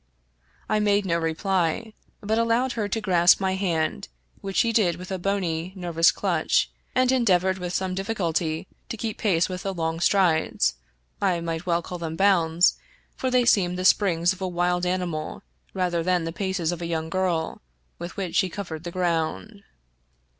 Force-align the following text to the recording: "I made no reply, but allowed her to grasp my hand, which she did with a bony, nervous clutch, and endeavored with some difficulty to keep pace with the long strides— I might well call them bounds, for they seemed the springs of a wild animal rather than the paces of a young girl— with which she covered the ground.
"I 0.67 0.79
made 0.79 1.05
no 1.05 1.19
reply, 1.19 1.93
but 2.21 2.39
allowed 2.39 2.71
her 2.71 2.87
to 2.89 2.99
grasp 3.01 3.39
my 3.39 3.53
hand, 3.53 4.07
which 4.41 4.55
she 4.55 4.73
did 4.73 4.95
with 4.95 5.11
a 5.11 5.19
bony, 5.19 5.73
nervous 5.75 6.11
clutch, 6.11 6.71
and 6.95 7.11
endeavored 7.11 7.59
with 7.59 7.71
some 7.71 7.93
difficulty 7.93 8.65
to 8.89 8.97
keep 8.97 9.19
pace 9.19 9.47
with 9.47 9.61
the 9.61 9.75
long 9.75 9.99
strides— 9.99 10.73
I 11.21 11.39
might 11.39 11.67
well 11.67 11.83
call 11.83 11.99
them 11.99 12.15
bounds, 12.15 12.77
for 13.15 13.29
they 13.29 13.45
seemed 13.45 13.77
the 13.77 13.85
springs 13.85 14.33
of 14.33 14.41
a 14.41 14.47
wild 14.47 14.87
animal 14.87 15.43
rather 15.75 16.01
than 16.01 16.23
the 16.23 16.33
paces 16.33 16.71
of 16.71 16.81
a 16.81 16.87
young 16.89 17.07
girl— 17.11 17.61
with 17.99 18.17
which 18.17 18.35
she 18.35 18.49
covered 18.49 18.85
the 18.85 18.89
ground. 18.91 19.61